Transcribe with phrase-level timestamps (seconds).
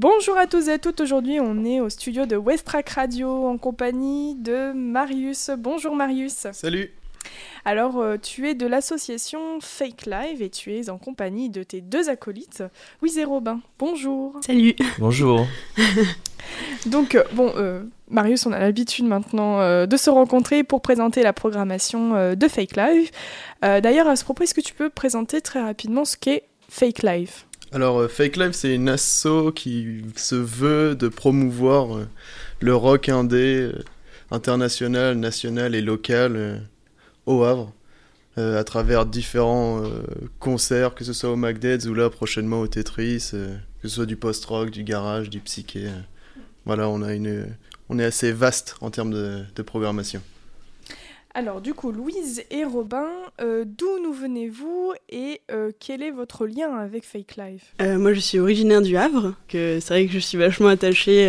[0.00, 3.58] Bonjour à tous et à toutes, aujourd'hui on est au studio de Westrack Radio en
[3.58, 5.50] compagnie de Marius.
[5.58, 6.46] Bonjour Marius.
[6.52, 6.92] Salut
[7.64, 11.80] alors, euh, tu es de l'association Fake Live et tu es en compagnie de tes
[11.80, 12.62] deux acolytes,
[13.02, 13.60] Wiz et Robin.
[13.78, 14.36] Bonjour.
[14.46, 14.76] Salut.
[14.98, 15.46] Bonjour.
[16.86, 21.32] Donc, euh, bon, euh, Marius, on a l'habitude maintenant de se rencontrer pour présenter la
[21.32, 23.10] programmation de Fake Live.
[23.60, 27.47] D'ailleurs, à ce propos, est-ce que tu peux présenter très rapidement ce qu'est Fake Live?
[27.72, 32.06] Alors, Fake Live, c'est une asso qui se veut de promouvoir
[32.60, 33.70] le rock indé
[34.30, 36.62] international, national et local
[37.26, 37.72] au Havre.
[38.38, 40.00] Euh, à travers différents euh,
[40.38, 44.06] concerts, que ce soit au McDead's ou là prochainement au Tetris, euh, que ce soit
[44.06, 45.88] du post-rock, du garage, du psyché.
[46.64, 47.46] voilà, on, a une,
[47.88, 50.22] on est assez vaste en termes de programmation.
[51.34, 55.40] Alors du coup, Louise et Robin, d'où nous venez-vous et
[55.78, 57.74] quel est votre lien avec Fake Life?
[57.80, 61.28] Moi je suis originaire du Havre, c'est vrai que je suis vachement attachée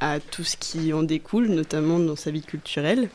[0.00, 3.10] à tout ce qui en découle, notamment dans sa vie culturelle.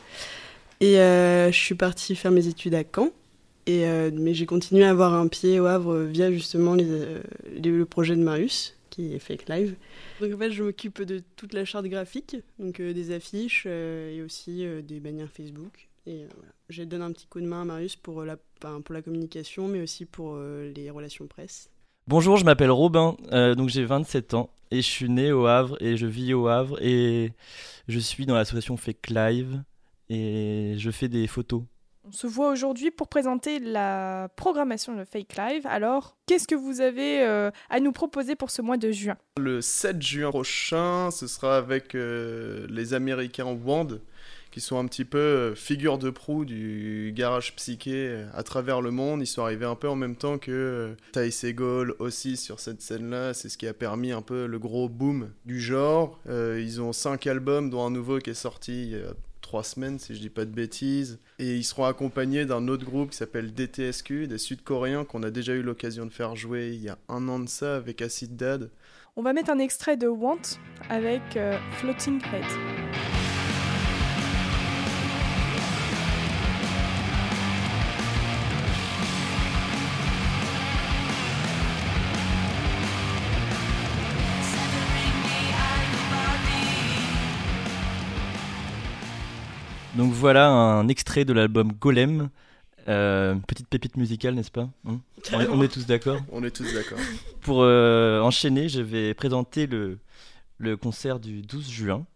[0.80, 3.10] Et euh, je suis partie faire mes études à Caen.
[3.68, 7.20] Euh, mais j'ai continué à avoir un pied au Havre via justement euh,
[7.60, 9.74] le projet de Marius, qui est Fake Live.
[10.20, 14.64] Donc en fait, je m'occupe de toute la charte graphique, donc des affiches et aussi
[14.86, 15.88] des bannières Facebook.
[16.06, 16.52] Et voilà.
[16.68, 19.80] je donne un petit coup de main à Marius pour la, pour la communication, mais
[19.80, 21.70] aussi pour les relations presse.
[22.06, 23.16] Bonjour, je m'appelle Robin,
[23.56, 26.80] donc j'ai 27 ans et je suis né au Havre et je vis au Havre
[26.80, 27.32] et
[27.88, 29.62] je suis dans l'association Fake Live
[30.08, 31.62] et je fais des photos.
[32.08, 35.66] On se voit aujourd'hui pour présenter la programmation de Fake Live.
[35.66, 39.16] Alors, qu'est-ce que vous avez euh, à nous proposer pour ce mois de juin?
[39.38, 44.00] Le 7 juin prochain, ce sera avec euh, les Américains Wand,
[44.56, 48.90] qui sont un petit peu euh, figure de proue du garage psyché à travers le
[48.90, 49.20] monde.
[49.20, 53.34] Ils sont arrivés un peu en même temps que Ty Segall aussi sur cette scène-là.
[53.34, 56.18] C'est ce qui a permis un peu le gros boom du genre.
[56.26, 58.94] ils ont cinq albums, dont un nouveau qui est sorti
[59.42, 61.18] trois semaines, si je dis pas de bêtises.
[61.38, 65.52] Et ils seront accompagnés d'un autre groupe qui s'appelle DTSQ, des Sud-Coréens qu'on a déjà
[65.52, 68.70] eu l'occasion de faire jouer il y a un an de ça avec Acid Dad.
[69.16, 70.40] On va mettre un extrait de Want
[70.88, 73.15] avec euh, Floating Head.
[89.96, 92.28] Donc voilà un extrait de l'album Golem.
[92.88, 95.00] Euh, petite pépite musicale, n'est-ce pas hein?
[95.32, 96.20] On, est, tous d'accord?
[96.30, 96.98] On est tous d'accord.
[97.40, 99.98] Pour euh, enchaîner, je vais présenter le,
[100.58, 102.06] le concert du 12 juin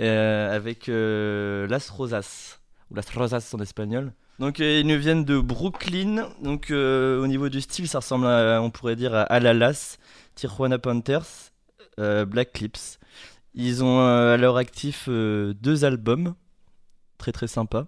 [0.00, 2.58] euh, avec Las Rosas,
[2.90, 4.12] ou Las Rosas en espagnol.
[4.38, 6.30] Donc ils nous viennent de Brooklyn.
[6.42, 9.98] Donc au niveau du style, ça ressemble, à, on pourrait dire, à Alalas,
[10.34, 11.52] Tijuana Panthers,
[11.98, 12.98] Black Clips.
[13.54, 16.34] Ils ont à leur actif deux albums
[17.22, 17.86] très très sympa,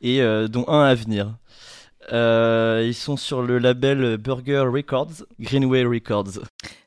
[0.00, 1.36] et euh, dont un à venir.
[2.10, 6.40] Euh, ils sont sur le label Burger Records, Greenway Records.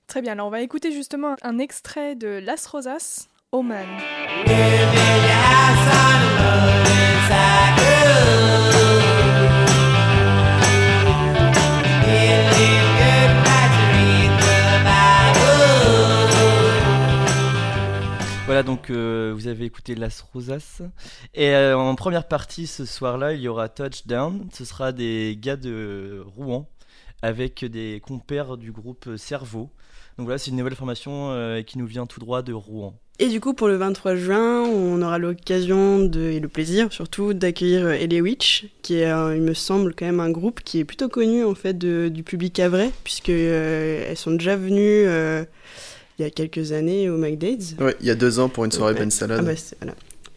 [0.07, 3.85] Très bien, alors on va écouter justement un extrait de Las Rosas, Oman.
[18.63, 20.81] Donc euh, vous avez écouté Las Rosas.
[21.33, 24.47] Et euh, en première partie ce soir-là, il y aura Touchdown.
[24.53, 26.69] Ce sera des gars de Rouen
[27.21, 29.71] avec des compères du groupe Cerveau.
[30.17, 32.93] Donc voilà, c'est une nouvelle formation euh, qui nous vient tout droit de Rouen.
[33.19, 37.89] Et du coup, pour le 23 juin, on aura l'occasion et le plaisir surtout d'accueillir
[37.89, 41.45] Ellie Witch, qui est, il me semble, quand même un groupe qui est plutôt connu
[41.45, 45.07] en fait du public avray, puisque elles sont déjà venues
[46.17, 47.75] il y a quelques années au McDade's.
[47.79, 49.39] Oui, il y a deux ans pour une soirée Ben Salade.
[49.41, 49.95] Ah bah, voilà.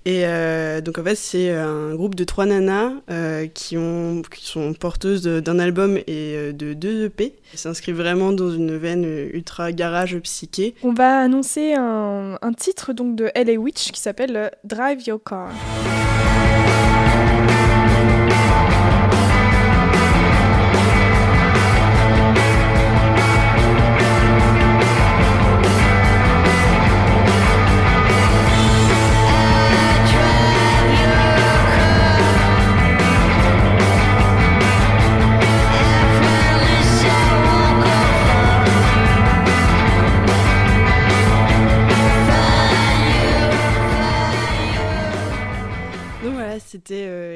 [0.09, 4.47] Et euh, donc en fait c'est un groupe de trois nanas euh, qui, ont, qui
[4.47, 7.35] sont porteuses d'un album et euh, de deux EP.
[7.53, 10.75] Elles s'inscrivent vraiment dans une veine ultra garage psyché.
[10.83, 15.51] On va annoncer un, un titre donc de LA Witch qui s'appelle Drive Your Car.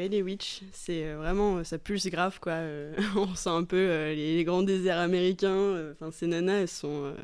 [0.02, 0.62] C'était euh, Ellie Witch.
[0.72, 2.58] C'est euh, vraiment, euh, ça pulse grave quoi.
[3.16, 5.93] on sent un peu les, grands déserts américains.
[5.93, 7.14] Enfin, ces nanas, elles sont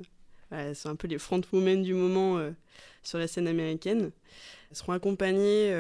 [0.51, 2.41] elles sont un peu les front women du moment
[3.03, 4.11] sur la scène américaine.
[4.71, 5.71] Elles seront accompagnées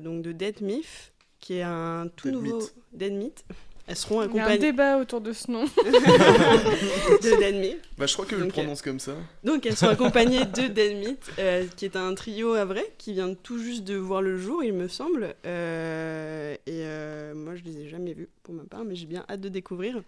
[0.00, 2.62] donc de Dead Myth, qui est un tout nouveau
[2.92, 3.44] Dead Myth.
[3.86, 4.56] Elles seront accompagnées.
[4.56, 5.64] Il y a un débat autour de ce nom.
[5.76, 9.14] de Dead Bah, je crois que je le prononce comme ça.
[9.44, 13.32] Donc elles sont accompagnées de Dead euh, qui est un trio à vrai, qui vient
[13.34, 15.36] tout juste de voir le jour, il me semble.
[15.46, 19.24] Euh, et euh, moi, je les ai jamais vus pour ma part, mais j'ai bien
[19.28, 20.02] hâte de découvrir.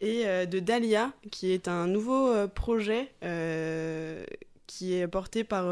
[0.00, 3.10] Et de Dahlia, qui est un nouveau projet
[4.68, 5.66] qui est porté par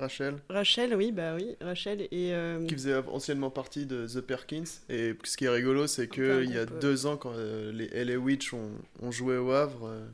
[0.00, 0.36] Rachel.
[0.48, 2.32] Rachel, oui, bah oui, Rachel et.
[2.32, 4.64] Euh, Qui faisait anciennement partie de The Perkins.
[4.88, 8.16] Et ce qui est rigolo, c'est qu'il y a deux ans, quand euh, les LA
[8.16, 10.06] Witch ont, joué au Havre, euh,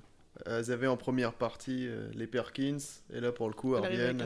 [0.44, 2.78] elles avaient en première partie les Perkins.
[3.14, 4.20] Et là, pour le coup, Arbienne.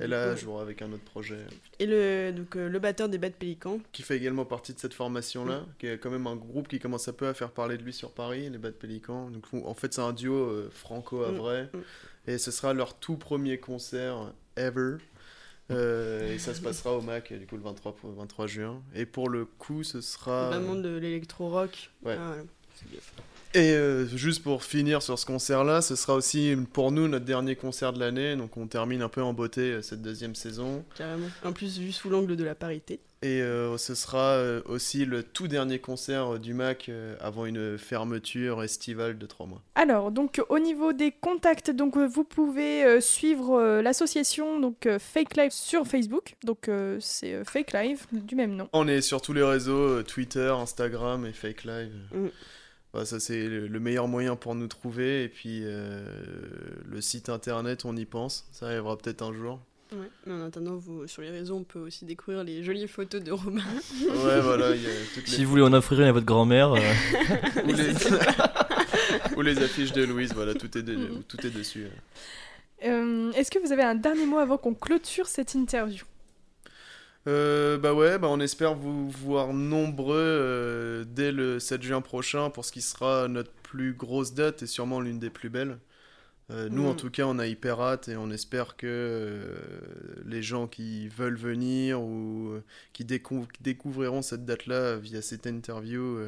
[0.00, 1.38] Elle a joué avec un autre projet.
[1.80, 3.80] Et le, donc, le batteur des Bad Pélicans.
[3.90, 5.66] Qui fait également partie de cette formation-là, mm.
[5.78, 7.92] qui est quand même un groupe qui commence un peu à faire parler de lui
[7.92, 9.30] sur Paris, les Bad Pélicans.
[9.30, 11.64] Donc, en fait, c'est un duo franco-havrais.
[11.64, 11.78] Mm.
[11.78, 11.82] Mm.
[12.28, 14.98] Et ce sera leur tout premier concert ever.
[15.70, 18.82] Euh, et ça se passera au Mac du coup le 23, 23 juin.
[18.94, 20.48] Et pour le coup, ce sera.
[20.48, 21.90] Vraiment de l'électro-rock.
[22.04, 22.16] Ouais.
[22.18, 22.34] Ah,
[23.54, 27.54] et euh, juste pour finir sur ce concert-là, ce sera aussi pour nous notre dernier
[27.54, 28.34] concert de l'année.
[28.34, 30.84] Donc on termine un peu en beauté euh, cette deuxième saison.
[30.96, 31.26] Carrément.
[31.44, 33.00] En plus, vu sous l'angle de la parité.
[33.24, 36.90] Et euh, ce sera aussi le tout dernier concert du MAC
[37.20, 39.62] avant une fermeture estivale de trois mois.
[39.76, 45.86] Alors, donc au niveau des contacts, donc vous pouvez suivre l'association donc Fake Live sur
[45.86, 46.34] Facebook.
[46.42, 46.68] Donc
[46.98, 48.68] c'est Fake Live du même nom.
[48.72, 51.92] On est sur tous les réseaux Twitter, Instagram et Fake Live.
[52.12, 52.26] Mm.
[52.92, 57.96] Bah, ça c'est le meilleur moyen pour nous trouver et puis le site internet on
[57.96, 59.60] y pense, ça arrivera peut-être un jour.
[59.92, 60.08] Ouais.
[60.26, 63.30] Mais en attendant, vous, sur les réseaux, on peut aussi découvrir les jolies photos de
[63.30, 63.62] Romain.
[64.00, 64.72] ouais, voilà.
[65.26, 66.72] Si vous voulez en offrir une à votre grand-mère.
[66.72, 66.80] Euh.
[69.36, 69.62] Ou, les...
[69.62, 71.22] affiches de Louise, voilà, tout est, mm-hmm.
[71.28, 71.86] tout est dessus.
[72.84, 76.04] Euh, est-ce que vous avez un dernier mot avant qu'on clôture cette interview?
[77.26, 82.64] Euh, bah ouais, bah on espère vous voir nombreux dès le 7 juin prochain pour
[82.64, 85.78] ce qui sera notre plus grosse date et sûrement l'une des plus belles.
[86.52, 86.96] Euh, nous, en mm.
[86.96, 89.56] tout cas, on a hyper hâte et on espère que euh,
[90.26, 96.18] les gens qui veulent venir ou euh, qui découvriront cette date-là via cette interview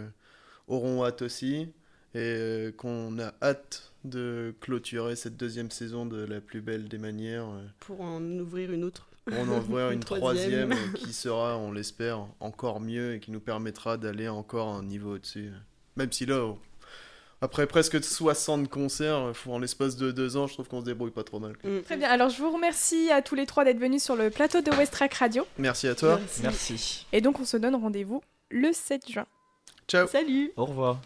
[0.69, 1.69] auront hâte aussi
[2.15, 7.49] et qu'on a hâte de clôturer cette deuxième saison de La plus belle des manières.
[7.81, 9.09] Pour en ouvrir une autre.
[9.27, 13.97] Pour en ouvrir une, troisième, qui sera, on l'espère, encore mieux et qui nous permettra
[13.97, 15.51] d'aller encore un niveau au-dessus.
[15.97, 16.55] Même si là,
[17.41, 21.11] après presque 60 concerts euh, en l'espace de deux ans, je trouve qu'on se débrouille
[21.11, 21.53] pas trop mal.
[21.63, 21.81] Mm.
[21.83, 24.61] Très bien, alors je vous remercie à tous les trois d'être venus sur le plateau
[24.61, 25.47] de Westrack Radio.
[25.59, 26.21] Merci à toi.
[26.43, 27.07] Merci.
[27.13, 29.27] Et donc on se donne rendez-vous le 7 juin.
[29.89, 30.07] Ciao.
[30.07, 30.53] Salut.
[30.57, 31.01] Au revoir.